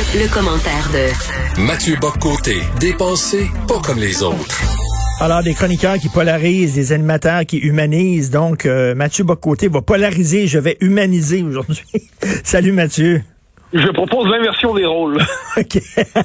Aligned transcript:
Le, 0.00 0.32
commentaire 0.32 0.88
de 0.94 1.60
Mathieu 1.60 1.94
Boccoté, 2.00 2.56
dépensé 2.80 3.50
pas 3.68 3.80
comme 3.84 3.98
les 3.98 4.22
autres. 4.22 4.62
Alors, 5.20 5.42
des 5.42 5.52
chroniqueurs 5.52 5.98
qui 5.98 6.08
polarisent, 6.08 6.74
des 6.74 6.92
animateurs 6.94 7.44
qui 7.44 7.58
humanisent. 7.58 8.30
Donc, 8.30 8.64
euh, 8.64 8.94
Mathieu 8.94 9.24
Boccoté 9.24 9.68
va 9.68 9.82
polariser, 9.82 10.46
je 10.46 10.58
vais 10.58 10.78
humaniser 10.80 11.42
aujourd'hui. 11.42 11.84
Salut 12.44 12.72
Mathieu. 12.72 13.20
Je 13.74 13.88
propose 13.88 14.26
l'inversion 14.30 14.74
des 14.74 14.86
rôles. 14.86 15.18
OK. 15.58 15.78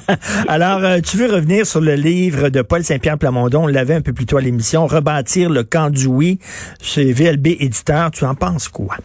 Alors, 0.48 0.82
euh, 0.82 1.00
tu 1.00 1.18
veux 1.18 1.30
revenir 1.30 1.66
sur 1.66 1.82
le 1.82 1.96
livre 1.96 2.48
de 2.48 2.62
Paul 2.62 2.82
Saint-Pierre 2.82 3.18
Plamondon, 3.18 3.64
on 3.64 3.66
l'avait 3.66 3.94
un 3.94 4.00
peu 4.00 4.14
plus 4.14 4.24
tôt 4.24 4.38
à 4.38 4.40
l'émission, 4.40 4.86
Rebâtir 4.86 5.50
le 5.50 5.64
camp 5.64 5.90
du 5.90 6.06
oui, 6.06 6.38
chez 6.80 7.12
VLB 7.12 7.48
Éditeur. 7.60 8.10
Tu 8.10 8.24
en 8.24 8.34
penses 8.34 8.68
quoi? 8.68 8.96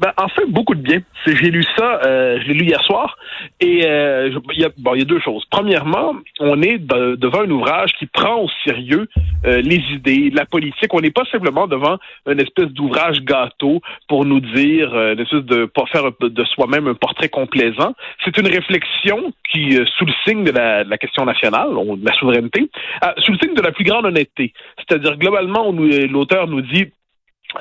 Ben, 0.00 0.12
en 0.16 0.28
fait, 0.28 0.46
beaucoup 0.46 0.74
de 0.74 0.80
bien. 0.80 1.00
J'ai 1.26 1.50
lu 1.50 1.62
ça, 1.76 2.00
euh, 2.06 2.40
je 2.40 2.48
l'ai 2.48 2.54
lu 2.54 2.64
hier 2.64 2.82
soir, 2.84 3.18
et 3.60 3.84
euh, 3.84 4.30
il 4.54 4.60
y, 4.60 4.64
a, 4.64 4.70
bon, 4.78 4.94
y 4.94 5.02
a 5.02 5.04
deux 5.04 5.20
choses. 5.20 5.44
Premièrement, 5.50 6.14
on 6.40 6.62
est 6.62 6.78
devant 6.78 7.42
un 7.42 7.50
ouvrage 7.50 7.92
qui 7.98 8.06
prend 8.06 8.36
au 8.36 8.48
sérieux 8.64 9.06
euh, 9.44 9.60
les 9.60 9.82
idées, 9.92 10.30
la 10.30 10.46
politique. 10.46 10.94
On 10.94 11.00
n'est 11.00 11.10
pas 11.10 11.26
simplement 11.30 11.66
devant 11.66 11.98
une 12.26 12.40
espèce 12.40 12.68
d'ouvrage 12.68 13.20
gâteau 13.20 13.82
pour 14.08 14.24
nous 14.24 14.40
dire, 14.40 14.94
euh, 14.94 15.12
une 15.12 15.20
espèce 15.20 15.44
de 15.44 15.66
pas 15.66 15.84
faire 15.92 16.04
de 16.18 16.44
soi-même 16.44 16.86
un 16.88 16.94
portrait 16.94 17.28
complaisant. 17.28 17.92
C'est 18.24 18.38
une 18.38 18.48
réflexion 18.48 19.34
qui, 19.52 19.76
euh, 19.76 19.84
sous 19.98 20.06
le 20.06 20.14
signe 20.26 20.44
de 20.44 20.52
la, 20.52 20.82
de 20.82 20.88
la 20.88 20.96
question 20.96 21.26
nationale, 21.26 21.68
de 21.74 22.06
la 22.06 22.14
souveraineté, 22.14 22.70
sous 23.18 23.32
le 23.32 23.38
signe 23.38 23.54
de 23.54 23.62
la 23.62 23.72
plus 23.72 23.84
grande 23.84 24.06
honnêteté. 24.06 24.54
C'est-à-dire, 24.78 25.18
globalement, 25.18 25.70
l'auteur 25.70 26.46
nous 26.46 26.62
dit 26.62 26.86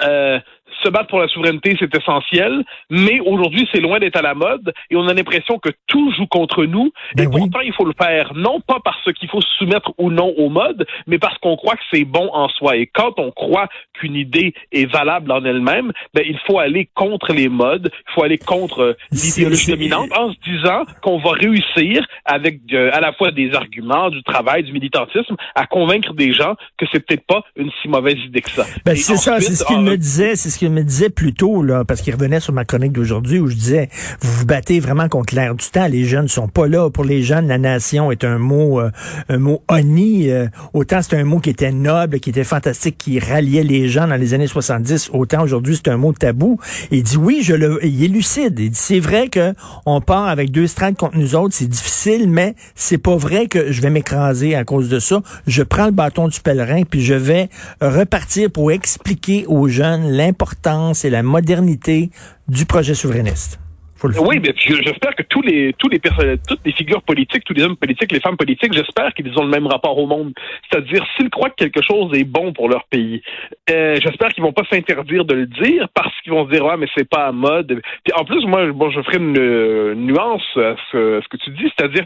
euh, 0.04 0.40
se 0.84 0.90
battre 0.90 1.08
pour 1.08 1.20
la 1.20 1.28
souveraineté, 1.28 1.76
c'est 1.80 1.94
essentiel, 1.96 2.64
mais 2.90 3.20
aujourd'hui, 3.20 3.68
c'est 3.72 3.82
loin 3.82 4.00
d'être 4.00 4.18
à 4.18 4.22
la 4.22 4.34
mode 4.34 4.74
et 4.90 4.96
on 4.96 5.08
a 5.08 5.14
l'impression 5.14 5.60
que 5.60 5.70
tout 5.88 6.12
joue 6.14 6.28
contre 6.28 6.66
nous. 6.66 6.92
et 7.18 7.26
ben 7.26 7.30
pourtant, 7.30 7.60
il 7.62 7.74
faut 7.74 7.86
le 7.86 7.94
faire, 8.00 8.34
non 8.36 8.62
pas 8.62 8.80
parce 8.84 9.12
qu'il 9.14 9.30
faut 9.30 9.42
se 9.42 9.50
soumettre 9.58 9.92
ou 9.98 10.12
non 10.12 10.34
aux 10.38 10.50
modes, 10.50 10.86
mais 11.08 11.20
parce 11.20 11.38
qu'on 11.40 11.56
croit 11.56 11.76
que 11.76 11.84
c'est 11.92 12.06
bon 12.06 12.30
en 12.34 12.50
soi. 12.50 12.78
Et 12.78 12.88
quand 12.88 13.20
on 13.20 13.32
croit 13.32 13.68
qu'une 13.94 14.16
idée 14.16 14.54
est 14.72 14.86
valable 14.92 15.32
en 15.32 15.44
elle-même, 15.44 15.92
ben, 16.14 16.24
il 16.28 16.40
faut 16.48 16.60
aller 16.60 16.90
contre 16.94 17.34
les 17.34 17.50
modes, 17.50 17.92
il 17.94 18.14
faut 18.14 18.24
aller 18.24 18.38
contre 18.38 18.96
l'idéologie 19.12 19.72
dominante 19.72 20.12
en 20.18 20.32
se 20.32 20.38
disant 20.46 20.84
qu'on 21.02 21.20
va 21.20 21.32
réussir 21.32 22.06
avec 22.26 22.60
euh, 22.74 22.90
à 22.94 23.00
la 23.00 23.14
fois 23.14 23.32
des 23.32 23.54
arguments, 23.54 24.10
du 24.10 24.24
travail, 24.24 24.64
du 24.64 24.72
militantisme, 24.72 25.36
à 25.56 25.66
convaincre 25.66 26.14
des 26.14 26.34
gens 26.34 26.56
que 26.78 26.86
c'est 26.92 27.06
peut-être 27.06 27.26
pas 27.26 27.44
une 27.56 27.72
si 27.82 27.88
mauvaise 27.88 28.18
idée 28.26 28.42
que 28.42 28.52
ça. 28.52 28.66
Ben, 28.86 28.96
c'est 28.96 29.18
ça, 29.18 29.40
c'est 29.40 29.56
ce 29.56 29.66
qu'il 29.66 29.80
me 29.80 29.98
disait, 29.98 30.36
c'est 30.36 30.50
ce 30.50 30.58
qu'il 30.58 30.69
me 30.70 30.84
disait 30.84 31.10
plus 31.10 31.34
tôt, 31.34 31.64
là, 31.64 31.86
parce 31.86 32.02
qu'il 32.02 32.14
revenait 32.14 32.40
sur 32.40 32.54
ma 32.54 32.66
chronique 32.66 32.92
d'aujourd'hui 32.92 33.40
où 33.40 33.48
je 33.48 33.56
disais, 33.56 33.90
vous 34.22 34.32
vous 34.40 34.46
battez 34.46 34.80
vraiment 34.80 35.10
contre 35.10 35.36
l'air 35.36 35.56
du 35.56 35.66
temps. 35.68 35.88
Les 35.88 36.06
jeunes 36.06 36.28
sont 36.28 36.48
pas 36.48 36.68
là. 36.68 36.90
Pour 36.90 37.04
les 37.04 37.24
jeunes, 37.24 37.48
la 37.48 37.58
nation 37.58 38.12
est 38.12 38.24
un 38.24 38.38
mot, 38.38 38.80
euh, 38.80 38.92
un 39.28 39.38
mot 39.38 39.62
honni. 39.68 40.30
Euh, 40.30 40.48
autant 40.74 41.02
c'est 41.02 41.18
un 41.18 41.24
mot 41.24 41.40
qui 41.40 41.50
était 41.50 41.72
noble, 41.72 42.20
qui 42.20 42.30
était 42.30 42.44
fantastique, 42.44 42.98
qui 42.98 43.20
ralliait 43.20 43.64
les 43.64 43.90
gens 43.90 44.08
dans 44.08 44.16
les 44.16 44.34
années 44.34 44.48
70. 44.48 45.10
Autant 45.14 45.44
aujourd'hui, 45.44 45.76
c'est 45.76 45.90
un 45.90 45.98
mot 45.98 46.14
tabou. 46.14 46.60
Il 46.92 47.04
dit 47.04 47.18
oui, 47.18 47.42
je 47.44 47.54
le, 47.54 47.80
il 47.86 48.04
est 48.04 48.08
lucide. 48.08 48.60
Il 48.60 48.72
dit 48.72 48.80
c'est 48.80 49.00
vrai 49.00 49.30
que 49.30 49.54
on 49.86 50.02
part 50.02 50.28
avec 50.28 50.52
deux 50.52 50.68
strates 50.68 50.96
contre 50.96 51.18
nous 51.18 51.36
autres. 51.36 51.56
C'est 51.56 51.68
difficile, 51.70 52.30
mais 52.30 52.56
c'est 52.76 52.98
pas 52.98 53.16
vrai 53.16 53.48
que 53.48 53.72
je 53.72 53.82
vais 53.82 53.90
m'écraser 53.90 54.56
à 54.56 54.64
cause 54.64 54.90
de 54.90 55.00
ça. 55.00 55.22
Je 55.48 55.64
prends 55.64 55.86
le 55.86 55.92
bâton 55.92 56.28
du 56.28 56.40
pèlerin 56.40 56.84
puis 56.84 57.02
je 57.02 57.14
vais 57.14 57.50
repartir 57.82 58.52
pour 58.52 58.72
expliquer 58.72 59.46
aux 59.48 59.68
jeunes 59.68 60.10
l'importance 60.12 60.59
et 61.04 61.10
la 61.10 61.24
modernité 61.24 62.10
du 62.48 62.66
projet 62.66 62.94
souverainiste. 62.94 63.60
Oui, 64.04 64.40
mais 64.42 64.54
j'espère 64.56 65.14
que 65.16 65.24
tous 65.24 65.42
les 65.42 65.74
tous 65.78 65.90
les 65.90 66.00
toutes 66.00 66.60
les 66.64 66.72
figures 66.72 67.02
politiques, 67.02 67.44
tous 67.44 67.54
les 67.54 67.64
hommes 67.64 67.76
politiques, 67.76 68.12
les 68.12 68.22
femmes 68.22 68.38
politiques, 68.38 68.72
j'espère 68.74 69.14
qu'ils 69.14 69.38
ont 69.38 69.44
le 69.44 69.50
même 69.50 69.68
rapport 69.68 69.98
au 69.98 70.08
monde. 70.08 70.34
C'est-à-dire, 70.70 71.06
s'ils 71.18 71.30
croient 71.30 71.50
que 71.50 71.66
quelque 71.66 71.82
chose 71.82 72.18
est 72.18 72.24
bon 72.24 72.54
pour 72.54 72.70
leur 72.70 72.86
pays, 72.86 73.22
euh, 73.70 73.98
j'espère 74.02 74.30
qu'ils 74.30 74.44
vont 74.44 74.54
pas 74.54 74.64
s'interdire 74.72 75.26
de 75.26 75.34
le 75.34 75.48
dire 75.48 75.90
parce 75.94 76.14
qu'ils 76.22 76.32
vont 76.32 76.46
se 76.46 76.52
dire 76.52 76.64
ouais, 76.64 76.78
mais 76.78 76.88
c'est 76.98 77.10
pas 77.10 77.28
à 77.28 77.32
mode. 77.34 77.82
Puis 78.06 78.14
en 78.16 78.24
plus, 78.24 78.46
moi, 78.46 78.72
bon, 78.72 78.90
je 78.90 79.02
ferai 79.02 79.18
une, 79.18 79.96
nuance 79.96 80.48
à 80.56 80.76
ce, 80.92 81.28
que 81.28 81.38
tu 81.38 81.50
dis, 81.52 81.70
c'est-à-dire 81.78 82.06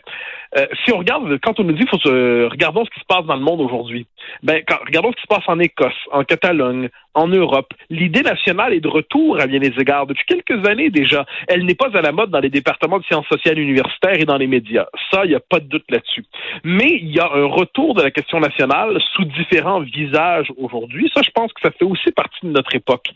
euh, 0.57 0.67
si 0.83 0.91
on 0.93 0.99
regarde, 0.99 1.39
quand 1.41 1.59
on 1.59 1.63
nous 1.63 1.73
dit, 1.73 1.85
faut 1.89 1.99
se, 1.99 2.49
regardons 2.49 2.85
ce 2.85 2.89
qui 2.91 2.99
se 2.99 3.05
passe 3.05 3.25
dans 3.25 3.35
le 3.35 3.41
monde 3.41 3.61
aujourd'hui. 3.61 4.05
Ben, 4.43 4.61
quand, 4.67 4.77
regardons 4.85 5.11
ce 5.11 5.15
qui 5.17 5.23
se 5.23 5.27
passe 5.27 5.47
en 5.47 5.59
Écosse, 5.59 5.93
en 6.11 6.23
Catalogne, 6.23 6.89
en 7.15 7.27
Europe. 7.27 7.73
L'idée 7.89 8.21
nationale 8.21 8.73
est 8.73 8.79
de 8.79 8.87
retour 8.87 9.39
à 9.39 9.47
bien 9.47 9.59
des 9.59 9.73
égards 9.79 10.07
depuis 10.07 10.25
quelques 10.25 10.67
années 10.67 10.89
déjà. 10.89 11.25
Elle 11.47 11.65
n'est 11.65 11.75
pas 11.75 11.95
à 11.95 12.01
la 12.01 12.11
mode 12.11 12.31
dans 12.31 12.39
les 12.39 12.49
départements 12.49 12.99
de 12.99 13.03
sciences 13.05 13.27
sociales 13.27 13.59
universitaires 13.59 14.19
et 14.19 14.25
dans 14.25 14.37
les 14.37 14.47
médias. 14.47 14.87
Ça, 15.11 15.25
il 15.25 15.29
n'y 15.29 15.35
a 15.35 15.39
pas 15.39 15.59
de 15.59 15.65
doute 15.65 15.85
là-dessus. 15.89 16.25
Mais 16.63 16.99
il 17.01 17.13
y 17.13 17.19
a 17.19 17.29
un 17.31 17.45
retour 17.45 17.93
de 17.93 18.01
la 18.01 18.11
question 18.11 18.39
nationale 18.39 18.99
sous 19.13 19.25
différents 19.25 19.81
visages 19.81 20.51
aujourd'hui. 20.57 21.11
Ça, 21.13 21.21
je 21.23 21.31
pense 21.31 21.53
que 21.53 21.61
ça 21.61 21.71
fait 21.71 21.85
aussi 21.85 22.11
partie 22.11 22.45
de 22.45 22.51
notre 22.51 22.73
époque. 22.75 23.09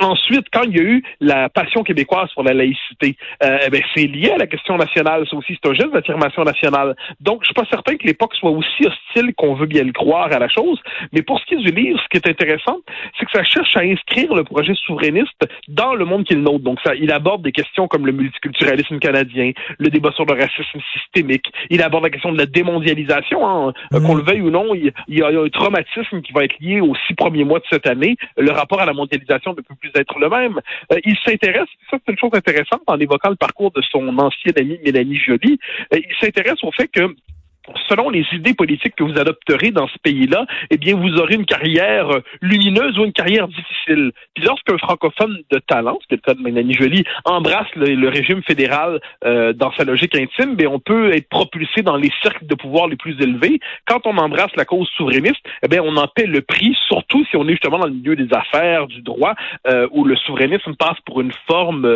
Ensuite, 0.00 0.46
quand 0.52 0.62
il 0.64 0.76
y 0.76 0.80
a 0.80 0.82
eu 0.82 1.02
la 1.20 1.48
passion 1.48 1.82
québécoise 1.82 2.28
pour 2.34 2.42
la 2.42 2.52
laïcité, 2.52 3.16
euh, 3.42 3.68
ben, 3.70 3.82
c'est 3.94 4.06
lié 4.06 4.30
à 4.30 4.38
la 4.38 4.46
question 4.46 4.76
nationale. 4.76 5.26
Ça 5.30 5.36
aussi, 5.36 5.58
c'est 5.60 5.70
un 5.70 5.74
geste 5.74 5.92
d'affirmation 5.92 6.44
nationale. 6.44 6.94
Donc, 7.20 7.40
je 7.42 7.46
suis 7.46 7.54
pas 7.54 7.66
certain 7.70 7.96
que 7.96 8.06
l'époque 8.06 8.34
soit 8.34 8.50
aussi 8.50 8.86
hostile 8.86 9.34
qu'on 9.34 9.54
veut 9.54 9.66
bien 9.66 9.84
le 9.84 9.92
croire 9.92 10.30
à 10.32 10.38
la 10.38 10.48
chose. 10.48 10.80
Mais 11.12 11.22
pour 11.22 11.40
ce 11.40 11.46
qui 11.46 11.54
est 11.54 11.58
du 11.58 11.70
livre, 11.70 11.98
ce 12.02 12.08
qui 12.08 12.16
est 12.18 12.30
intéressant, 12.30 12.78
c'est 13.18 13.24
que 13.24 13.32
ça 13.32 13.42
cherche 13.44 13.74
à 13.76 13.80
inscrire 13.80 14.34
le 14.34 14.44
projet 14.44 14.74
souverainiste 14.74 15.46
dans 15.68 15.94
le 15.94 16.04
monde 16.04 16.24
qui 16.24 16.34
est 16.34 16.36
le 16.36 16.42
nôtre. 16.42 16.64
Donc, 16.64 16.78
ça, 16.84 16.94
il 16.94 17.10
aborde 17.10 17.42
des 17.42 17.52
questions 17.52 17.88
comme 17.88 18.06
le 18.06 18.12
multiculturalisme 18.12 18.98
canadien, 18.98 19.52
le 19.78 19.88
débat 19.88 20.12
sur 20.12 20.26
le 20.26 20.34
racisme 20.34 20.80
systémique. 20.92 21.46
Il 21.70 21.82
aborde 21.82 22.04
la 22.04 22.10
question 22.10 22.32
de 22.32 22.38
la 22.38 22.46
démondialisation. 22.46 23.46
Hein. 23.46 23.72
Euh, 23.94 24.00
qu'on 24.00 24.14
le 24.14 24.22
veuille 24.22 24.42
ou 24.42 24.50
non, 24.50 24.74
il, 24.74 24.92
y 25.08 25.22
a 25.22 25.28
un 25.28 25.48
traumatisme 25.48 26.20
qui 26.22 26.32
va 26.32 26.44
être 26.44 26.58
lié 26.60 26.80
aux 26.80 26.94
six 27.06 27.14
premiers 27.14 27.44
mois 27.44 27.60
de 27.60 27.64
cette 27.70 27.86
année. 27.86 28.16
Le 28.36 28.50
rapport 28.50 28.80
à 28.80 28.86
la 28.86 28.92
mondialisation 28.92 29.52
ne 29.52 29.56
peut 29.56 29.62
plus 29.90 30.00
être 30.00 30.18
le 30.18 30.28
même. 30.28 30.60
Euh, 30.92 30.98
il 31.04 31.16
s'intéresse, 31.24 31.68
ça 31.90 31.98
c'est 32.04 32.12
une 32.12 32.18
chose 32.18 32.30
intéressante 32.32 32.82
en 32.86 32.98
évoquant 32.98 33.30
le 33.30 33.36
parcours 33.36 33.70
de 33.72 33.82
son 33.82 34.06
ancienne 34.18 34.54
amie 34.58 34.78
Mélanie 34.84 35.18
Joly, 35.18 35.58
euh, 35.92 35.98
il 35.98 36.14
s'intéresse 36.20 36.62
au 36.62 36.72
fait 36.72 36.88
que 36.88 37.14
selon 37.88 38.10
les 38.10 38.24
idées 38.32 38.54
politiques 38.54 38.94
que 38.96 39.04
vous 39.04 39.18
adopterez 39.18 39.70
dans 39.70 39.88
ce 39.88 39.98
pays-là, 40.02 40.46
eh 40.70 40.76
bien, 40.76 40.96
vous 40.96 41.16
aurez 41.16 41.34
une 41.34 41.46
carrière 41.46 42.10
euh, 42.10 42.20
lumineuse 42.40 42.98
ou 42.98 43.04
une 43.04 43.12
carrière 43.12 43.48
difficile. 43.48 44.12
Puis 44.34 44.44
lorsqu'un 44.44 44.78
francophone 44.78 45.38
de 45.50 45.58
talent, 45.58 45.98
est 46.10 46.14
le 46.14 46.20
cas 46.20 46.34
de 46.34 46.40
Mélanie 46.40 46.74
Joly, 46.74 47.04
embrasse 47.24 47.68
le, 47.74 48.08
régime 48.08 48.42
fédéral 48.42 49.00
euh, 49.24 49.52
dans 49.52 49.72
sa 49.72 49.84
logique 49.84 50.14
intime, 50.14 50.54
bien, 50.54 50.68
on 50.68 50.78
peut 50.78 51.12
être 51.14 51.28
propulsé 51.28 51.82
dans 51.82 51.96
les 51.96 52.10
cercles 52.22 52.46
de 52.46 52.54
pouvoir 52.54 52.86
les 52.88 52.96
plus 52.96 53.20
élevés. 53.20 53.58
Quand 53.86 54.06
on 54.06 54.16
embrasse 54.16 54.54
la 54.56 54.64
cause 54.64 54.88
souverainiste, 54.96 55.40
eh 55.62 55.68
bien, 55.68 55.82
on 55.82 55.96
en 55.96 56.06
paie 56.06 56.26
le 56.26 56.42
prix, 56.42 56.76
surtout 56.86 57.24
si 57.26 57.36
on 57.36 57.46
est 57.48 57.52
justement 57.52 57.78
dans 57.78 57.86
le 57.86 57.92
milieu 57.92 58.16
des 58.16 58.32
affaires, 58.32 58.86
du 58.86 59.02
droit, 59.02 59.34
euh, 59.66 59.88
où 59.90 60.04
le 60.04 60.16
souverainisme 60.16 60.74
passe 60.76 60.98
pour 61.04 61.20
une 61.20 61.32
forme 61.46 61.86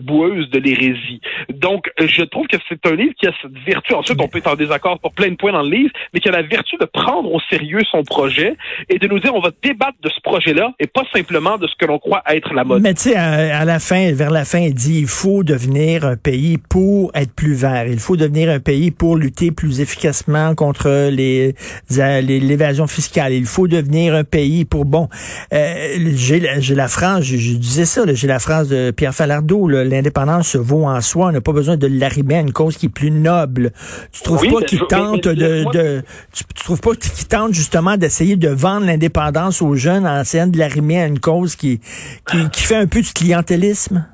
boueuse 0.00 0.50
de 0.50 0.58
l'hérésie. 0.58 1.20
Donc, 1.48 1.90
je 1.98 2.22
trouve 2.22 2.46
que 2.46 2.56
c'est 2.68 2.84
un 2.86 2.94
livre 2.94 3.14
qui 3.18 3.26
a 3.26 3.32
cette 3.40 3.56
vertu. 3.66 3.94
Ensuite, 3.94 4.20
on 4.20 4.28
peut 4.28 4.38
être 4.38 4.52
en 4.52 4.56
désaccord 4.56 4.89
pour 4.98 5.12
plein 5.12 5.30
de 5.30 5.36
points 5.36 5.52
dans 5.52 5.62
le 5.62 5.70
livre, 5.70 5.90
mais 6.12 6.20
qui 6.20 6.28
a 6.28 6.32
la 6.32 6.42
vertu 6.42 6.76
de 6.80 6.86
prendre 6.86 7.32
au 7.32 7.40
sérieux 7.50 7.82
son 7.90 8.02
projet 8.02 8.56
et 8.88 8.98
de 8.98 9.06
nous 9.06 9.18
dire 9.18 9.34
on 9.34 9.40
va 9.40 9.50
débattre 9.62 9.98
de 10.02 10.08
ce 10.08 10.20
projet-là 10.22 10.72
et 10.78 10.86
pas 10.86 11.02
simplement 11.12 11.58
de 11.58 11.66
ce 11.66 11.74
que 11.76 11.86
l'on 11.86 11.98
croit 11.98 12.22
être 12.28 12.52
la 12.54 12.64
mode. 12.64 12.82
Mais 12.82 12.94
tu 12.94 13.10
sais, 13.10 13.16
à, 13.16 13.64
la 13.64 13.78
fin, 13.78 14.12
vers 14.12 14.30
la 14.30 14.44
fin, 14.44 14.58
il 14.58 14.74
dit 14.74 15.00
il 15.00 15.06
faut 15.06 15.42
devenir 15.42 16.04
un 16.04 16.16
pays 16.16 16.58
pour 16.58 17.10
être 17.14 17.34
plus 17.34 17.54
vert. 17.54 17.86
Il 17.86 17.98
faut 17.98 18.16
devenir 18.16 18.50
un 18.50 18.60
pays 18.60 18.90
pour 18.90 19.16
lutter 19.16 19.50
plus 19.50 19.80
efficacement 19.80 20.54
contre 20.54 21.10
les 21.10 21.54
l'évasion 21.90 22.86
fiscale. 22.86 23.32
Il 23.32 23.46
faut 23.46 23.68
devenir 23.68 24.14
un 24.14 24.24
pays 24.24 24.64
pour 24.64 24.84
bon. 24.84 25.08
Euh, 25.52 25.98
j'ai 26.14 26.40
la 26.40 26.88
phrase, 26.88 27.24
je, 27.24 27.56
disais 27.56 27.84
ça, 27.84 28.02
j'ai 28.12 28.26
la 28.26 28.38
phrase 28.38 28.68
de 28.68 28.90
Pierre 28.90 29.14
Falardeau 29.14 29.68
l'indépendance 29.68 30.48
se 30.48 30.58
vaut 30.58 30.84
en 30.84 31.00
soi. 31.00 31.28
On 31.28 31.32
n'a 31.32 31.40
pas 31.40 31.52
besoin 31.52 31.76
de 31.76 31.86
l'arrimer 31.86 32.36
à 32.36 32.40
une 32.40 32.52
cause 32.52 32.76
qui 32.76 32.86
est 32.86 32.90
plus 32.90 33.10
noble. 33.10 33.72
Tu 34.12 34.22
trouves 34.22 34.46
pas 34.46 34.62
qu'il 34.64 34.79
tente 34.88 35.28
de, 35.28 36.02
tu, 36.32 36.44
trouves 36.54 36.80
pas 36.80 36.94
qu'il 36.94 37.28
tente 37.28 37.52
justement 37.52 37.96
d'essayer 37.96 38.36
de 38.36 38.48
vendre 38.48 38.86
l'indépendance 38.86 39.62
aux 39.62 39.74
jeunes 39.74 40.06
en 40.06 40.20
essayant 40.20 40.46
de 40.46 40.58
l'arrimer 40.58 41.00
à 41.00 41.06
une 41.06 41.20
cause 41.20 41.56
qui, 41.56 41.80
qui, 42.26 42.62
fait 42.62 42.76
un 42.76 42.86
peu 42.86 43.00
du 43.00 43.12
clientélisme? 43.12 44.06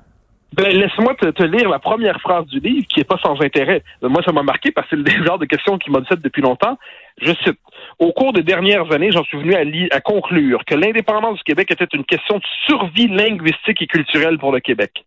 Ben, 0.54 0.74
laisse-moi 0.74 1.14
te, 1.14 1.42
lire 1.42 1.68
la 1.68 1.78
première 1.78 2.18
phrase 2.20 2.46
du 2.46 2.60
livre 2.60 2.86
qui 2.88 3.00
est 3.00 3.04
pas 3.04 3.18
sans 3.22 3.38
intérêt. 3.42 3.82
Moi, 4.00 4.22
ça 4.24 4.32
m'a 4.32 4.42
marqué 4.42 4.70
parce 4.70 4.88
que 4.88 4.96
c'est 4.96 5.18
le 5.18 5.24
genre 5.26 5.38
de 5.38 5.44
question 5.44 5.76
qui 5.78 5.90
dit 5.90 6.22
depuis 6.22 6.42
longtemps. 6.42 6.78
Je 7.20 7.32
cite. 7.44 7.58
Au 7.98 8.12
cours 8.12 8.32
des 8.32 8.42
dernières 8.42 8.90
années, 8.92 9.10
j'en 9.10 9.24
suis 9.24 9.38
venu 9.38 9.54
à, 9.54 9.96
à 9.96 10.00
conclure 10.00 10.64
que 10.64 10.74
l'indépendance 10.74 11.38
du 11.38 11.44
Québec 11.44 11.70
était 11.70 11.88
une 11.92 12.04
question 12.04 12.38
de 12.38 12.44
survie 12.66 13.08
linguistique 13.08 13.82
et 13.82 13.86
culturelle 13.86 14.38
pour 14.38 14.52
le 14.52 14.60
Québec. 14.60 15.04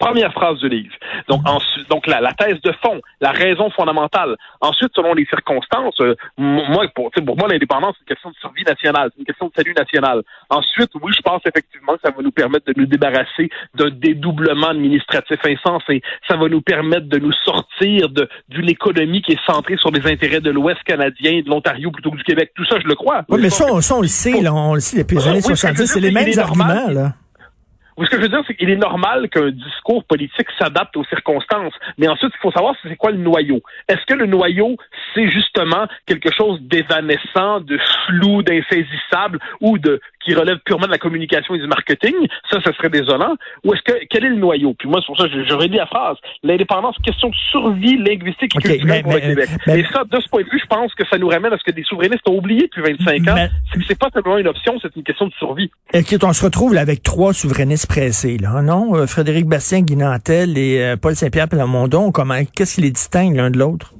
Première 0.00 0.32
phrase 0.32 0.58
du 0.60 0.68
livre. 0.70 0.94
Donc, 1.28 1.42
ensuite, 1.46 1.88
donc 1.90 2.06
la, 2.06 2.22
la, 2.22 2.32
thèse 2.32 2.58
de 2.62 2.72
fond, 2.82 3.02
la 3.20 3.32
raison 3.32 3.68
fondamentale. 3.70 4.34
Ensuite, 4.62 4.92
selon 4.96 5.12
les 5.12 5.26
circonstances, 5.26 6.00
euh, 6.00 6.14
moi, 6.38 6.86
pour, 6.94 7.10
pour 7.10 7.36
moi, 7.36 7.48
l'indépendance, 7.48 7.94
c'est 7.98 8.10
une 8.10 8.16
question 8.16 8.30
de 8.30 8.36
survie 8.36 8.64
nationale, 8.64 9.10
c'est 9.12 9.20
une 9.20 9.26
question 9.26 9.48
de 9.48 9.52
salut 9.54 9.74
national. 9.74 10.22
Ensuite, 10.48 10.90
oui, 11.02 11.12
je 11.14 11.20
pense 11.20 11.42
effectivement 11.44 11.96
que 11.96 12.00
ça 12.02 12.10
va 12.16 12.22
nous 12.22 12.30
permettre 12.30 12.64
de 12.64 12.72
nous 12.80 12.86
débarrasser 12.86 13.50
d'un 13.74 13.90
dédoublement 13.90 14.68
administratif 14.68 15.38
insensé. 15.44 16.00
Ça 16.26 16.36
va 16.36 16.48
nous 16.48 16.62
permettre 16.62 17.06
de 17.06 17.18
nous 17.18 17.32
sortir 17.44 18.08
d'une 18.48 18.70
économie 18.70 19.20
qui 19.20 19.32
est 19.32 19.46
centrée 19.46 19.76
sur 19.76 19.90
les 19.90 20.10
intérêts 20.10 20.40
de 20.40 20.50
l'Ouest 20.50 20.82
canadien, 20.84 21.42
de 21.44 21.50
l'Ontario 21.50 21.90
plutôt 21.90 22.10
que 22.10 22.16
du 22.16 22.24
Québec. 22.24 22.52
Tout 22.54 22.64
ça, 22.64 22.76
je 22.80 22.88
le 22.88 22.94
crois. 22.94 23.22
Oui, 23.28 23.38
mais 23.42 23.50
ça, 23.50 23.66
on, 23.70 23.82
ça, 23.82 23.96
on 23.96 24.00
le 24.00 24.08
sait, 24.08 24.40
là, 24.40 24.54
on 24.54 24.72
le 24.72 24.80
sait 24.80 25.02
depuis 25.02 25.18
les 25.18 25.28
années 25.28 25.42
70. 25.42 25.86
C'est 25.86 26.00
les 26.00 26.10
mêmes 26.10 26.38
arguments, 26.38 26.88
là 26.88 27.12
ce 28.04 28.10
que 28.10 28.16
je 28.16 28.22
veux 28.22 28.28
dire, 28.28 28.42
c'est 28.46 28.54
qu'il 28.54 28.70
est 28.70 28.76
normal 28.76 29.28
qu'un 29.28 29.50
discours 29.50 30.04
politique 30.04 30.48
s'adapte 30.58 30.96
aux 30.96 31.04
circonstances. 31.04 31.74
Mais 31.98 32.08
ensuite, 32.08 32.32
il 32.34 32.40
faut 32.40 32.52
savoir 32.52 32.74
c'est 32.82 32.96
quoi 32.96 33.10
le 33.10 33.18
noyau. 33.18 33.60
Est-ce 33.88 34.04
que 34.06 34.14
le 34.14 34.26
noyau, 34.26 34.76
c'est 35.14 35.28
justement 35.30 35.86
quelque 36.06 36.30
chose 36.32 36.60
d'évanescent, 36.62 37.60
de 37.60 37.78
flou, 38.06 38.42
d'insaisissable 38.42 39.38
ou 39.60 39.78
de 39.78 40.00
qui 40.24 40.34
relève 40.34 40.58
purement 40.64 40.86
de 40.86 40.90
la 40.90 40.98
communication 40.98 41.54
et 41.54 41.58
du 41.58 41.66
marketing? 41.66 42.14
Ça, 42.50 42.60
ça 42.62 42.72
serait 42.74 42.90
désolant. 42.90 43.36
Ou 43.64 43.74
est-ce 43.74 43.82
que 43.82 43.98
quel 44.08 44.24
est 44.24 44.30
le 44.30 44.36
noyau? 44.36 44.74
Puis 44.74 44.88
moi, 44.88 45.00
c'est 45.00 45.06
pour 45.06 45.18
ça 45.18 45.26
j'aurais 45.48 45.68
dit 45.68 45.76
la 45.76 45.86
phrase. 45.86 46.16
L'indépendance, 46.42 46.96
question 47.04 47.28
de 47.28 47.34
survie 47.50 47.96
linguistique 47.96 48.54
et 48.56 48.60
culturelle 48.60 49.02
pour 49.02 49.12
le 49.12 49.20
Québec. 49.20 49.48
et 49.66 49.84
ça, 49.92 50.04
de 50.04 50.20
ce 50.20 50.28
point 50.28 50.42
de 50.42 50.48
vue, 50.50 50.60
je 50.60 50.66
pense 50.66 50.94
que 50.94 51.04
ça 51.08 51.18
nous 51.18 51.28
ramène 51.28 51.52
à 51.52 51.58
ce 51.58 51.64
que 51.64 51.70
des 51.74 51.84
souverainistes 51.84 52.26
ont 52.28 52.36
oublié 52.36 52.62
depuis 52.62 52.82
25 52.82 53.28
ans. 53.28 53.48
C'est 53.72 53.78
que 53.78 53.84
c'est 53.86 53.98
pas 53.98 54.10
simplement 54.12 54.38
une 54.38 54.48
option, 54.48 54.78
c'est 54.80 54.94
une 54.96 55.02
question 55.02 55.26
de 55.26 55.32
survie. 55.34 55.70
Écoute, 55.92 56.24
on 56.24 56.32
se 56.32 56.44
retrouve 56.44 56.74
là, 56.74 56.80
avec 56.80 57.02
trois 57.02 57.32
souverainistes 57.32 57.89
pressé, 57.90 58.38
là, 58.38 58.62
non? 58.62 58.94
Euh, 58.94 59.06
Frédéric 59.08 59.46
Bastien, 59.46 59.80
Guy 59.80 59.96
Nantel 59.96 60.56
et 60.56 60.80
euh, 60.80 60.96
Paul 60.96 61.16
Saint-Pierre 61.16 61.48
Plamondon, 61.48 62.12
comment, 62.12 62.38
qu'est-ce 62.54 62.76
qui 62.76 62.82
les 62.82 62.92
distingue 62.92 63.34
l'un 63.34 63.50
de 63.50 63.58
l'autre? 63.58 63.94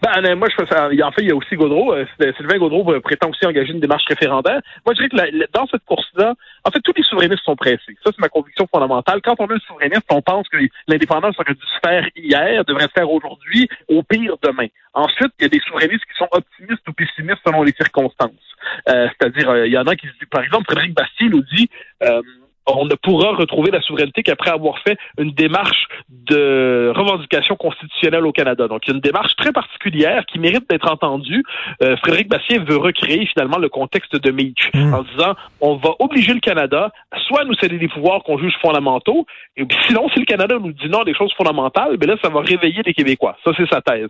Ben, 0.00 0.24
euh, 0.24 0.36
moi, 0.36 0.46
je 0.48 0.64
ça. 0.66 0.86
En 0.86 1.10
fait, 1.10 1.22
il 1.22 1.28
y 1.28 1.32
a 1.32 1.34
aussi 1.34 1.56
Gaudreau. 1.56 1.92
Sylvain 2.36 2.58
Gaudreau 2.58 3.00
prétend 3.00 3.30
aussi 3.30 3.44
engager 3.44 3.72
une 3.72 3.80
démarche 3.80 4.04
référendaire. 4.06 4.60
Moi, 4.86 4.94
je 4.94 5.02
dirais 5.08 5.32
que 5.32 5.52
dans 5.52 5.66
cette 5.66 5.84
course-là, 5.86 6.34
en 6.62 6.70
fait, 6.70 6.78
tous 6.84 6.92
les 6.96 7.02
souverainistes 7.02 7.42
sont 7.42 7.56
pressés. 7.56 7.96
Ça, 8.04 8.12
c'est 8.14 8.20
ma 8.20 8.28
conviction 8.28 8.68
fondamentale. 8.72 9.20
Quand 9.24 9.34
on 9.40 9.48
est 9.48 9.54
un 9.54 9.66
souverainiste, 9.66 10.06
on 10.10 10.22
pense 10.22 10.48
que 10.48 10.58
l'indépendance 10.86 11.34
aurait 11.40 11.54
dû 11.54 11.66
se 11.66 11.88
faire 11.88 12.06
hier, 12.14 12.64
devrait 12.64 12.84
se 12.84 12.92
faire 12.94 13.10
aujourd'hui, 13.10 13.68
au 13.88 14.04
pire 14.04 14.36
demain. 14.40 14.68
Ensuite, 14.94 15.32
il 15.40 15.42
y 15.42 15.46
a 15.46 15.48
des 15.48 15.60
souverainistes 15.66 16.04
qui 16.04 16.16
sont 16.16 16.28
optimistes 16.30 16.88
ou 16.88 16.92
pessimistes 16.92 17.40
selon 17.44 17.64
les 17.64 17.72
circonstances. 17.72 18.30
C'est-à-dire, 18.86 19.66
il 19.66 19.72
y 19.72 19.78
en 19.78 19.86
a 19.88 19.96
qui 19.96 20.06
se 20.06 20.12
disent, 20.12 20.28
par 20.30 20.44
exemple, 20.44 20.66
Frédéric 20.66 20.94
Bastien 20.94 21.28
nous 21.30 21.42
dit, 21.52 21.68
on 22.78 22.84
ne 22.84 22.94
pourra 22.94 23.32
retrouver 23.32 23.70
la 23.70 23.80
souveraineté 23.80 24.22
qu'après 24.22 24.50
avoir 24.50 24.78
fait 24.80 24.96
une 25.18 25.32
démarche 25.32 25.86
de 26.08 26.92
revendication 26.94 27.56
constitutionnelle 27.56 28.26
au 28.26 28.32
Canada. 28.32 28.68
Donc, 28.68 28.86
il 28.86 28.90
y 28.90 28.92
a 28.92 28.94
une 28.96 29.00
démarche 29.00 29.34
très 29.36 29.52
particulière 29.52 30.24
qui 30.26 30.38
mérite 30.38 30.68
d'être 30.68 30.90
entendue. 30.90 31.42
Euh, 31.82 31.96
Frédéric 31.98 32.28
Bastien 32.28 32.62
veut 32.64 32.76
recréer 32.76 33.26
finalement 33.26 33.58
le 33.58 33.68
contexte 33.68 34.16
de 34.16 34.30
Meach 34.30 34.70
hmm. 34.74 34.94
en 34.94 35.02
disant 35.02 35.34
on 35.60 35.76
va 35.76 35.90
obliger 35.98 36.34
le 36.34 36.40
Canada 36.40 36.90
soit 37.26 37.42
à 37.42 37.44
nous 37.44 37.54
céder 37.54 37.78
des 37.78 37.88
pouvoirs 37.88 38.22
qu'on 38.22 38.38
juge 38.38 38.54
fondamentaux, 38.60 39.26
et 39.56 39.66
sinon, 39.86 40.08
si 40.10 40.20
le 40.20 40.24
Canada 40.24 40.56
nous 40.60 40.72
dit 40.72 40.88
non 40.88 41.02
des 41.02 41.14
choses 41.14 41.32
fondamentales, 41.34 41.96
ben 41.96 42.08
là, 42.08 42.16
ça 42.22 42.28
va 42.28 42.40
réveiller 42.40 42.82
les 42.84 42.94
Québécois. 42.94 43.36
Ça, 43.44 43.52
c'est 43.56 43.68
sa 43.68 43.80
thèse. 43.80 44.08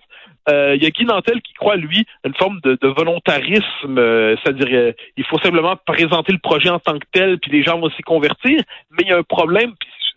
Euh, 0.49 0.75
il 0.77 0.83
y 0.83 0.87
a 0.87 0.91
Guy 0.91 1.05
Nantel 1.05 1.41
qui 1.43 1.53
croit, 1.55 1.77
lui, 1.77 2.05
une 2.25 2.35
forme 2.35 2.61
de, 2.63 2.79
volontarisme, 2.83 3.99
euh, 3.99 4.37
c'est-à-dire 4.43 4.95
il 5.17 5.25
faut 5.25 5.39
simplement 5.39 5.77
présenter 5.87 6.33
le 6.33 6.39
projet 6.39 6.71
en 6.71 6.79
tant 6.79 6.99
que 6.99 7.07
tel, 7.13 7.39
puis 7.39 7.51
les 7.51 7.63
gens 7.63 7.79
vont 7.79 7.91
s'y 7.91 8.03
convertir 8.03 8.50
mais 8.91 9.03
il 9.03 9.09
y 9.09 9.13
a 9.13 9.19
un 9.19 9.23
problème, 9.23 9.73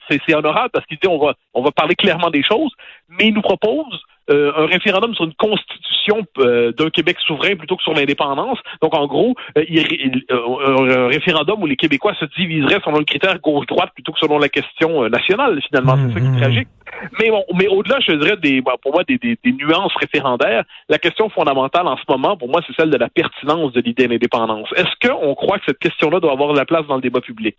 c'est 0.09 0.35
honorable 0.35 0.69
parce 0.73 0.85
qu'il 0.85 0.97
dit 1.01 1.07
on 1.07 1.17
va 1.17 1.33
on 1.53 1.63
va 1.63 1.71
parler 1.71 1.95
clairement 1.95 2.29
des 2.29 2.43
choses, 2.43 2.71
mais 3.09 3.27
il 3.27 3.33
nous 3.33 3.41
propose 3.41 4.03
euh, 4.29 4.53
un 4.55 4.67
référendum 4.67 5.13
sur 5.15 5.25
une 5.25 5.33
constitution 5.33 6.25
euh, 6.37 6.71
d'un 6.71 6.89
Québec 6.89 7.17
souverain 7.27 7.57
plutôt 7.57 7.75
que 7.75 7.83
sur 7.83 7.93
l'indépendance. 7.93 8.57
Donc, 8.81 8.95
en 8.95 9.05
gros, 9.05 9.35
euh, 9.57 9.63
un 10.29 11.07
référendum 11.07 11.61
où 11.61 11.65
les 11.65 11.75
Québécois 11.75 12.13
se 12.17 12.25
diviseraient 12.37 12.79
selon 12.85 12.99
le 12.99 13.03
critère 13.03 13.39
gauche-droite 13.39 13.91
plutôt 13.93 14.13
que 14.13 14.19
selon 14.19 14.39
la 14.39 14.47
question 14.47 15.09
nationale, 15.09 15.61
finalement. 15.67 15.97
C'est 15.97 16.13
ça 16.13 16.19
qui 16.21 16.37
est 16.37 16.41
tragique. 16.41 16.67
Mais 17.19 17.29
bon, 17.29 17.43
mais 17.55 17.67
au-delà, 17.67 17.99
je 17.99 18.13
dirais 18.13 18.37
des, 18.37 18.61
pour 18.81 18.93
moi, 18.93 19.03
des, 19.07 19.17
des, 19.17 19.37
nuances 19.51 19.93
référendaires. 19.95 20.63
La 20.89 20.97
question 20.97 21.29
fondamentale 21.29 21.87
en 21.87 21.97
ce 21.97 22.03
moment, 22.09 22.37
pour 22.37 22.49
moi, 22.49 22.61
c'est 22.65 22.75
celle 22.75 22.89
de 22.89 22.97
la 22.97 23.09
pertinence 23.09 23.73
de 23.73 23.81
l'idée 23.81 24.07
d'indépendance. 24.07 24.69
Est-ce 24.75 25.07
qu'on 25.07 25.35
croit 25.35 25.59
que 25.59 25.65
cette 25.67 25.79
question-là 25.79 26.19
doit 26.19 26.31
avoir 26.31 26.53
la 26.53 26.65
place 26.65 26.85
dans 26.87 26.95
le 26.95 27.01
débat 27.01 27.21
public? 27.21 27.55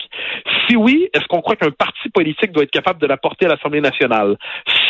Si 0.66 0.76
oui, 0.76 1.08
est-ce 1.14 1.26
qu'on 1.26 1.40
croit 1.40 1.56
qu'un 1.56 1.70
parti 1.70 2.08
politique 2.08 2.52
doit 2.52 2.64
être 2.64 2.70
capable 2.70 3.00
de 3.00 3.06
la 3.06 3.16
porter 3.16 3.46
à 3.46 3.50
l'Assemblée 3.50 3.80
nationale? 3.80 4.36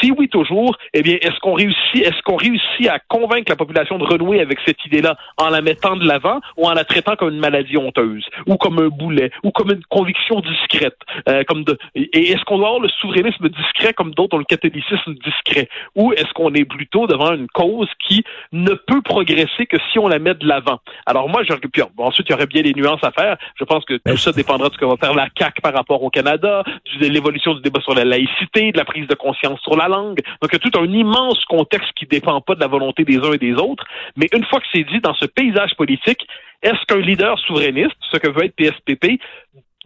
Si 0.00 0.12
oui, 0.12 0.28
toujours, 0.28 0.76
eh 0.92 1.02
bien, 1.02 1.16
est-ce 1.20 1.38
qu'on 1.40 1.54
réussit, 1.54 1.96
est-ce 1.96 2.22
qu'on 2.22 2.36
réussit 2.36 2.88
à 2.88 2.98
convaincre 2.98 3.50
la 3.50 3.56
population 3.56 3.98
de 3.98 4.04
renouer 4.04 4.40
avec 4.40 4.58
cette 4.66 4.84
idée-là 4.84 5.16
en 5.38 5.48
la 5.48 5.60
mettant 5.60 5.96
de 5.96 6.06
l'avant 6.06 6.40
ou 6.56 6.66
en 6.66 6.74
la 6.74 6.84
traitant 6.84 7.16
comme 7.16 7.34
une 7.34 7.40
maladie 7.40 7.76
honteuse 7.76 8.24
ou 8.46 8.56
comme 8.56 8.78
un 8.78 8.88
boulet 8.88 9.30
ou 9.42 9.50
comme 9.50 9.70
une 9.70 9.84
conviction 9.88 10.40
discrète, 10.40 10.98
euh, 11.28 11.44
comme 11.44 11.64
de, 11.64 11.78
et 11.94 12.30
est-ce 12.30 12.44
qu'on 12.44 12.58
doit 12.58 12.68
avoir 12.68 12.82
le 12.82 12.88
souverainisme 13.00 13.48
discret 13.48 13.92
comme 13.92 14.12
d'autres 14.14 14.33
le 14.38 14.44
catholicisme 14.44 15.14
discret? 15.24 15.68
Ou 15.94 16.12
est-ce 16.12 16.32
qu'on 16.34 16.52
est 16.54 16.64
plutôt 16.64 17.06
devant 17.06 17.32
une 17.32 17.48
cause 17.48 17.88
qui 18.06 18.24
ne 18.52 18.74
peut 18.74 19.02
progresser 19.02 19.66
que 19.66 19.76
si 19.90 19.98
on 19.98 20.08
la 20.08 20.18
met 20.18 20.34
de 20.34 20.46
l'avant? 20.46 20.80
Alors 21.06 21.28
moi, 21.28 21.42
je 21.42 21.54
puis 21.54 21.82
ensuite 21.98 22.28
il 22.28 22.32
y 22.32 22.34
aurait 22.34 22.46
bien 22.46 22.62
des 22.62 22.74
nuances 22.74 23.02
à 23.02 23.10
faire. 23.10 23.36
Je 23.58 23.64
pense 23.64 23.84
que 23.84 23.94
tout 23.94 24.16
ça 24.16 24.32
dépendra 24.32 24.68
de 24.68 24.74
ce 24.74 24.78
que 24.78 24.84
va 24.84 24.96
faire 24.96 25.14
la 25.14 25.28
CAC 25.30 25.60
par 25.60 25.72
rapport 25.72 26.02
au 26.02 26.10
Canada, 26.10 26.62
de 27.00 27.06
l'évolution 27.06 27.54
du 27.54 27.62
débat 27.62 27.80
sur 27.80 27.94
la 27.94 28.04
laïcité, 28.04 28.72
de 28.72 28.78
la 28.78 28.84
prise 28.84 29.06
de 29.06 29.14
conscience 29.14 29.60
sur 29.60 29.76
la 29.76 29.88
langue. 29.88 30.20
Donc 30.40 30.50
il 30.50 30.52
y 30.52 30.56
a 30.56 30.58
tout 30.58 30.78
un 30.78 30.90
immense 30.92 31.44
contexte 31.46 31.92
qui 31.96 32.06
dépend 32.06 32.40
pas 32.40 32.54
de 32.54 32.60
la 32.60 32.66
volonté 32.66 33.04
des 33.04 33.18
uns 33.18 33.32
et 33.32 33.38
des 33.38 33.54
autres. 33.54 33.84
Mais 34.16 34.28
une 34.32 34.44
fois 34.44 34.60
que 34.60 34.66
c'est 34.72 34.84
dit, 34.84 35.00
dans 35.00 35.14
ce 35.14 35.26
paysage 35.26 35.74
politique, 35.76 36.26
est-ce 36.62 36.84
qu'un 36.86 37.00
leader 37.00 37.38
souverainiste, 37.40 37.96
ce 38.10 38.18
que 38.18 38.28
veut 38.28 38.44
être 38.44 38.56
PSPP, 38.56 39.20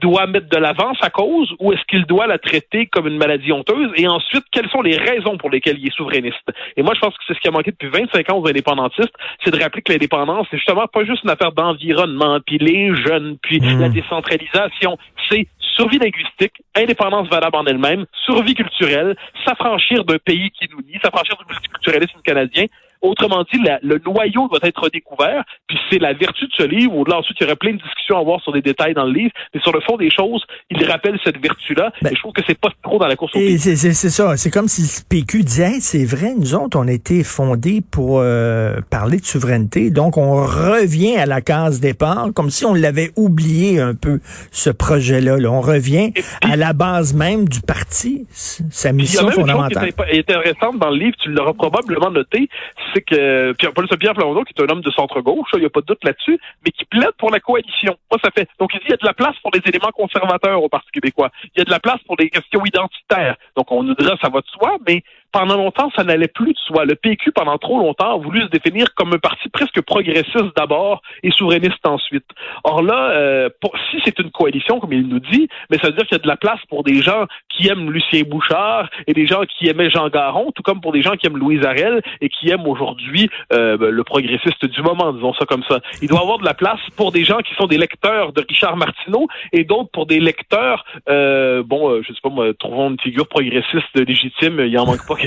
doit 0.00 0.26
mettre 0.26 0.48
de 0.48 0.56
l'avant 0.56 0.94
sa 1.00 1.10
cause 1.10 1.52
ou 1.58 1.72
est-ce 1.72 1.82
qu'il 1.88 2.04
doit 2.04 2.26
la 2.26 2.38
traiter 2.38 2.86
comme 2.86 3.06
une 3.06 3.18
maladie 3.18 3.52
honteuse? 3.52 3.90
Et 3.96 4.06
ensuite, 4.06 4.44
quelles 4.52 4.68
sont 4.70 4.82
les 4.82 4.96
raisons 4.96 5.36
pour 5.38 5.50
lesquelles 5.50 5.78
il 5.78 5.88
est 5.88 5.96
souverainiste? 5.96 6.50
Et 6.76 6.82
moi, 6.82 6.94
je 6.94 7.00
pense 7.00 7.14
que 7.14 7.22
c'est 7.26 7.34
ce 7.34 7.40
qui 7.40 7.48
a 7.48 7.50
manqué 7.50 7.72
depuis 7.72 7.88
25 7.88 8.30
ans 8.30 8.38
aux 8.38 8.48
indépendantistes, 8.48 9.14
c'est 9.44 9.50
de 9.50 9.60
rappeler 9.60 9.82
que 9.82 9.92
l'indépendance, 9.92 10.46
c'est 10.50 10.56
justement 10.56 10.86
pas 10.86 11.04
juste 11.04 11.24
une 11.24 11.30
affaire 11.30 11.52
d'environnement, 11.52 12.38
puis 12.46 12.58
les 12.58 12.94
jeunes, 12.94 13.38
puis 13.42 13.60
mmh. 13.60 13.80
la 13.80 13.88
décentralisation. 13.88 14.98
C'est 15.28 15.46
survie 15.78 15.98
linguistique, 15.98 16.54
indépendance 16.74 17.28
valable 17.28 17.56
en 17.56 17.64
elle-même, 17.66 18.04
survie 18.24 18.54
culturelle, 18.54 19.16
s'affranchir 19.46 20.04
d'un 20.04 20.18
pays 20.18 20.50
qui 20.50 20.68
nous 20.70 20.82
nie, 20.82 20.98
s'affranchir 21.02 21.36
du 21.36 21.44
multiculturalisme 21.48 22.20
canadien, 22.24 22.64
Autrement 23.00 23.44
dit, 23.52 23.60
le 23.82 24.00
noyau 24.04 24.48
doit 24.48 24.58
être 24.62 24.82
redécouvert, 24.82 25.44
puis 25.66 25.78
c'est 25.90 25.98
la 25.98 26.12
vertu 26.12 26.46
de 26.46 26.52
ce 26.56 26.62
livre. 26.64 26.96
Au-delà, 26.96 27.18
ensuite, 27.18 27.36
il 27.40 27.44
y 27.44 27.46
aurait 27.46 27.56
plein 27.56 27.72
de 27.72 27.82
discussions 27.82 28.16
à 28.16 28.20
avoir 28.20 28.40
sur 28.40 28.52
des 28.52 28.62
détails 28.62 28.94
dans 28.94 29.04
le 29.04 29.12
livre, 29.12 29.32
mais 29.54 29.60
sur 29.60 29.72
le 29.72 29.80
fond 29.80 29.96
des 29.96 30.10
choses, 30.10 30.44
il 30.70 30.84
rappelle 30.84 31.18
cette 31.22 31.38
vertu-là. 31.38 31.92
Ben, 32.02 32.10
je 32.14 32.18
trouve 32.18 32.32
que 32.32 32.42
c'est 32.46 32.58
pas 32.58 32.70
trop 32.82 32.98
dans 32.98 33.06
la 33.06 33.16
course 33.16 33.34
au 33.36 33.38
C'est 33.38 33.94
ça. 33.94 34.36
C'est 34.36 34.50
comme 34.50 34.68
si 34.68 34.82
le 34.82 35.08
PQ 35.08 35.42
disait, 35.42 35.80
c'est 35.80 36.04
vrai, 36.04 36.34
nous 36.36 36.54
autres, 36.54 36.78
on 36.78 36.88
a 36.88 36.92
été 36.92 37.22
fondés 37.24 37.80
pour 37.90 38.20
euh, 38.20 38.80
parler 38.90 39.18
de 39.18 39.24
souveraineté, 39.24 39.90
donc 39.90 40.16
on 40.16 40.32
revient 40.44 41.16
à 41.16 41.26
la 41.26 41.40
case 41.40 41.80
départ, 41.80 42.28
comme 42.34 42.50
si 42.50 42.64
on 42.64 42.74
l'avait 42.74 43.10
oublié 43.16 43.80
un 43.80 43.94
peu, 43.94 44.20
ce 44.50 44.70
projet-là. 44.70 45.36
On 45.48 45.60
revient 45.60 46.12
à 46.42 46.56
la 46.56 46.72
base 46.72 47.14
même 47.14 47.48
du 47.48 47.60
parti, 47.60 48.26
sa 48.30 48.92
mission 48.92 49.30
fondamentale. 49.30 49.90
Il 50.10 50.14
y 50.14 50.16
a 50.16 50.20
intéressante 50.20 50.78
dans 50.78 50.90
le 50.90 50.96
livre, 50.96 51.16
tu 51.22 51.30
l'auras 51.30 51.52
probablement 51.52 52.10
noté, 52.10 52.48
c'est 52.94 53.02
que 53.02 53.52
Pierre, 53.52 53.72
Paul 53.72 53.86
Pierre 53.98 54.14
Plamondon, 54.14 54.44
qui 54.44 54.52
est 54.56 54.62
un 54.62 54.72
homme 54.72 54.80
de 54.80 54.90
centre-gauche, 54.90 55.48
il 55.54 55.60
n'y 55.60 55.66
a 55.66 55.70
pas 55.70 55.80
de 55.80 55.86
doute 55.86 56.04
là-dessus, 56.04 56.38
mais 56.64 56.70
qui 56.70 56.84
plaide 56.84 57.12
pour 57.18 57.30
la 57.30 57.40
coalition. 57.40 57.96
Moi, 58.10 58.18
ça 58.22 58.30
fait. 58.30 58.48
Donc, 58.58 58.70
il 58.74 58.80
dit 58.80 58.86
il 58.88 58.90
y 58.90 58.94
a 58.94 58.96
de 58.96 59.06
la 59.06 59.14
place 59.14 59.36
pour 59.42 59.50
des 59.50 59.60
éléments 59.66 59.92
conservateurs 59.92 60.62
au 60.62 60.68
Parti 60.68 60.90
québécois. 60.92 61.30
Il 61.44 61.58
y 61.58 61.62
a 61.62 61.64
de 61.64 61.70
la 61.70 61.80
place 61.80 62.00
pour 62.06 62.16
des 62.16 62.30
questions 62.30 62.64
identitaires. 62.64 63.36
Donc, 63.56 63.70
on 63.72 63.82
nous 63.82 63.94
dira 63.94 64.16
ça 64.20 64.28
va 64.28 64.40
de 64.40 64.46
soi, 64.46 64.76
mais 64.86 65.02
pendant 65.32 65.56
longtemps, 65.56 65.90
ça 65.94 66.04
n'allait 66.04 66.28
plus 66.28 66.52
de 66.52 66.58
soi. 66.58 66.84
Le 66.84 66.94
PQ, 66.94 67.32
pendant 67.32 67.58
trop 67.58 67.78
longtemps, 67.78 68.14
a 68.14 68.18
voulu 68.18 68.42
se 68.42 68.48
définir 68.48 68.94
comme 68.94 69.12
un 69.12 69.18
parti 69.18 69.48
presque 69.48 69.80
progressiste 69.82 70.56
d'abord 70.56 71.02
et 71.22 71.30
souverainiste 71.30 71.86
ensuite. 71.86 72.24
Or 72.64 72.82
là, 72.82 73.10
euh, 73.10 73.48
si 73.90 73.98
c'est 74.04 74.18
une 74.18 74.30
coalition, 74.30 74.80
comme 74.80 74.92
il 74.92 75.06
nous 75.06 75.20
dit, 75.20 75.48
mais 75.70 75.78
ça 75.78 75.88
veut 75.88 75.94
dire 75.94 76.06
qu'il 76.06 76.16
y 76.16 76.20
a 76.20 76.22
de 76.22 76.28
la 76.28 76.36
place 76.36 76.60
pour 76.68 76.82
des 76.82 77.02
gens 77.02 77.26
qui 77.48 77.68
aiment 77.68 77.90
Lucien 77.90 78.22
Bouchard 78.22 78.88
et 79.06 79.12
des 79.12 79.26
gens 79.26 79.42
qui 79.42 79.68
aimaient 79.68 79.90
Jean 79.90 80.08
Garon, 80.08 80.50
tout 80.52 80.62
comme 80.62 80.80
pour 80.80 80.92
des 80.92 81.02
gens 81.02 81.12
qui 81.16 81.26
aiment 81.26 81.38
Louise 81.38 81.64
Arel 81.64 82.02
et 82.20 82.28
qui 82.28 82.50
aiment 82.50 82.66
aujourd'hui 82.66 83.28
euh, 83.52 83.76
ben, 83.76 83.90
le 83.90 84.04
progressiste 84.04 84.64
du 84.64 84.82
moment, 84.82 85.12
disons 85.12 85.34
ça 85.34 85.44
comme 85.44 85.64
ça. 85.68 85.80
Il 86.00 86.08
doit 86.08 86.20
y 86.20 86.22
avoir 86.22 86.38
de 86.38 86.44
la 86.44 86.54
place 86.54 86.80
pour 86.96 87.12
des 87.12 87.24
gens 87.24 87.38
qui 87.38 87.54
sont 87.54 87.66
des 87.66 87.78
lecteurs 87.78 88.32
de 88.32 88.44
Richard 88.48 88.76
Martineau 88.76 89.28
et 89.52 89.64
d'autres 89.64 89.90
pour 89.92 90.06
des 90.06 90.20
lecteurs, 90.20 90.84
euh, 91.08 91.62
bon, 91.62 92.02
je 92.02 92.08
sais 92.12 92.20
pas 92.22 92.30
moi, 92.30 92.52
trouvons 92.58 92.90
une 92.90 93.00
figure 93.00 93.28
progressiste 93.28 93.94
légitime, 93.94 94.60
il 94.60 94.78
en 94.78 94.86
manque 94.86 95.06
pas 95.06 95.17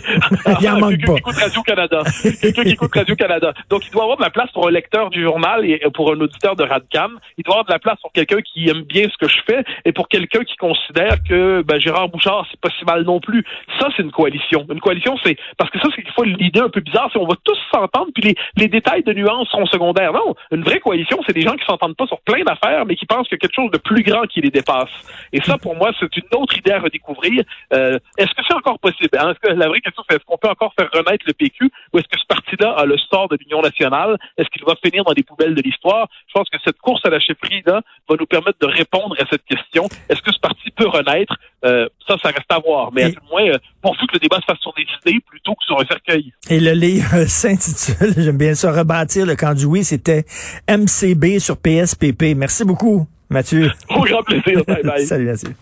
Donc, 0.46 0.58
il 0.62 0.70
en 0.70 0.78
manque 0.80 0.98
quelqu'un 0.98 1.14
qui 1.14 1.20
écoute 1.20 1.36
Radio-Canada. 1.36 2.04
quelqu'un 2.42 2.64
qui 2.64 2.70
écoute 2.70 2.92
Radio-Canada. 2.94 3.54
Donc, 3.70 3.86
il 3.86 3.92
doit 3.92 4.04
avoir 4.04 4.18
de 4.18 4.24
la 4.24 4.30
place 4.30 4.52
pour 4.52 4.68
un 4.68 4.72
lecteur 4.72 5.10
du 5.10 5.24
journal 5.24 5.66
et 5.66 5.80
pour 5.94 6.12
un 6.12 6.20
auditeur 6.20 6.56
de 6.56 6.64
Radcam. 6.64 7.20
Il 7.38 7.44
doit 7.44 7.56
avoir 7.56 7.66
de 7.66 7.72
la 7.72 7.80
place 7.80 8.00
pour 8.02 8.12
quelqu'un 8.12 8.42
qui 8.42 8.70
aime 8.70 8.84
bien 8.84 9.08
ce 9.12 9.18
que 9.18 9.32
je 9.32 9.38
fais 9.46 9.64
et 9.86 9.92
pour 9.92 10.08
quelqu'un 10.08 10.44
qui 10.44 10.56
considère 10.58 11.18
que 11.28 11.62
ben, 11.64 11.80
Gérard 11.80 12.10
Bouchard, 12.10 12.46
c'est 12.50 12.60
pas 12.60 12.70
si 12.78 12.86
mal 12.86 13.04
non 13.04 13.20
plus. 13.20 13.44
Ça, 13.80 13.90
c'est 13.96 14.04
une 14.04 14.12
coalition. 14.12 14.66
Une 14.72 14.80
coalition, 14.80 15.16
c'est 15.24 15.38
parce 15.58 15.70
que 15.70 15.80
ça, 15.80 15.88
c'est 15.96 16.02
qu'il 16.02 16.14
faut 16.14 16.24
l'idée 16.24 16.60
un 16.60 16.70
peu 16.70 16.82
bizarre, 16.82 17.10
c'est 17.12 17.20
on 17.20 17.28
va 17.28 17.36
tous 17.44 17.58
s'entendre, 17.74 18.12
puis 18.14 18.24
les, 18.24 18.36
les 18.58 18.68
détails 18.68 19.04
de 19.04 19.14
nuances 19.14 19.50
sont 19.50 19.66
secondaires. 19.66 20.14
Non, 20.14 20.36
une 20.52 20.64
vraie 20.64 20.80
coalition, 20.80 21.20
c'est 21.26 21.34
des 21.34 21.42
gens 21.42 21.56
qui 21.56 21.66
s'entendent 21.66 21.96
pas 21.96 22.08
sur 22.08 22.20
plein 22.22 22.44
d'affaires, 22.44 22.86
mais 22.86 22.96
qui 22.96 23.06
pensent 23.06 23.28
qu'il 23.28 23.36
y 23.36 23.40
a 23.40 23.48
quelque 23.48 23.56
chose 23.56 23.72
de 23.72 23.78
plus 23.78 24.04
grand 24.04 24.24
qui 24.24 24.42
les 24.42 24.50
dépasse. 24.50 24.90
Et 25.34 25.42
ça, 25.42 25.58
pour 25.58 25.76
moi, 25.76 25.92
c'est 26.00 26.16
une 26.18 26.40
autre 26.40 26.58
idée 26.58 26.72
à 26.72 26.80
redécouvrir. 26.80 27.44
Euh, 27.74 28.00
est-ce 28.18 28.34
que 28.34 28.42
c'est 28.48 28.56
encore 28.56 28.80
possible? 28.80 29.18
Hein? 29.18 29.32
Est-ce 29.32 29.40
que 29.40 29.54
la 29.54 29.68
vraie 29.68 29.81
question, 29.82 30.04
c'est 30.10 30.16
est-ce 30.16 30.26
qu'on 30.26 30.38
peut 30.38 30.50
encore 30.50 30.74
faire 30.78 30.90
renaître 30.94 31.26
le 31.28 31.34
PQ 31.34 31.70
ou 31.94 32.00
est-ce 32.00 32.08
que 32.08 32.20
ce 32.20 32.26
parti-là 32.28 32.72
a 32.78 32.86
le 32.86 32.98
sort 32.98 33.28
de 33.30 33.38
l'Union 33.40 33.62
nationale? 33.62 34.18
Est-ce 34.38 34.50
qu'il 34.50 34.64
va 34.66 34.76
finir 34.84 35.04
dans 35.04 35.14
les 35.14 35.24
poubelles 35.24 35.56
de 35.56 35.62
l'histoire? 35.62 36.08
Je 36.28 36.34
pense 36.34 36.50
que 36.50 36.58
cette 36.64 36.80
course 36.80 37.02
à 37.06 37.10
la 37.10 37.20
chefferie-là 37.20 37.82
va 38.10 38.16
nous 38.20 38.26
permettre 38.26 38.60
de 38.60 38.68
répondre 38.68 39.16
à 39.20 39.26
cette 39.30 39.44
question. 39.46 39.88
Est-ce 40.10 40.22
que 40.22 40.32
ce 40.32 40.40
parti 40.40 40.72
peut 40.72 40.88
renaître? 40.88 41.36
Euh, 41.64 41.88
ça, 42.08 42.18
ça 42.22 42.30
reste 42.30 42.52
à 42.52 42.60
voir. 42.60 42.92
Mais 42.92 43.04
à 43.04 43.12
tout 43.12 43.20
le 43.22 43.30
moins, 43.30 43.54
euh, 43.54 43.58
pourvu 43.82 44.08
que 44.08 44.14
le 44.14 44.20
débat 44.20 44.38
se 44.38 44.46
fasse 44.46 44.60
sur 44.60 44.74
des 44.74 44.86
idées 45.06 45.20
plutôt 45.26 45.54
que 45.54 45.64
sur 45.66 45.80
un 45.80 45.86
cercueil. 45.86 46.34
Et 46.50 46.60
le 46.60 46.72
livre 46.72 47.26
s'intitule, 47.28 48.14
j'aime 48.18 48.38
bien 48.38 48.56
ça, 48.56 48.72
Rebâtir 48.72 49.26
le 49.26 49.36
camp 49.36 49.54
du 49.54 49.66
oui, 49.66 49.84
c'était 49.84 50.24
MCB 50.70 51.40
sur 51.40 51.58
PSPP. 51.58 52.36
Merci 52.36 52.64
beaucoup, 52.66 53.08
Mathieu. 53.30 53.70
Au 53.90 54.02
grand 54.02 54.24
plaisir. 54.24 54.64
Bye 54.66 54.84
bye. 54.84 55.06
Salut, 55.06 55.26
Mathieu. 55.26 55.54